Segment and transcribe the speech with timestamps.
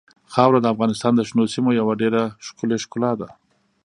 [0.33, 3.27] خاوره د افغانستان د شنو سیمو یوه ډېره ښکلې ښکلا ده.